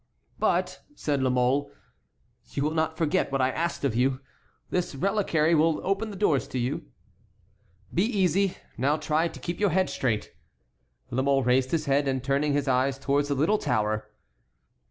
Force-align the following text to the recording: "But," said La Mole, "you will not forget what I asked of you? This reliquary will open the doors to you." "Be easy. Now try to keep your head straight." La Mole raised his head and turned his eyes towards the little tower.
"But," 0.39 0.81
said 0.95 1.21
La 1.21 1.29
Mole, 1.29 1.69
"you 2.53 2.63
will 2.63 2.71
not 2.73 2.97
forget 2.97 3.31
what 3.31 3.39
I 3.39 3.51
asked 3.51 3.85
of 3.85 3.95
you? 3.95 4.19
This 4.71 4.95
reliquary 4.95 5.53
will 5.53 5.79
open 5.85 6.09
the 6.09 6.15
doors 6.15 6.47
to 6.47 6.57
you." 6.57 6.87
"Be 7.93 8.05
easy. 8.05 8.57
Now 8.79 8.97
try 8.97 9.27
to 9.27 9.39
keep 9.39 9.59
your 9.59 9.69
head 9.69 9.91
straight." 9.91 10.33
La 11.11 11.21
Mole 11.21 11.43
raised 11.43 11.69
his 11.69 11.85
head 11.85 12.07
and 12.07 12.23
turned 12.23 12.45
his 12.45 12.67
eyes 12.67 12.97
towards 12.97 13.27
the 13.27 13.35
little 13.35 13.59
tower. 13.59 14.09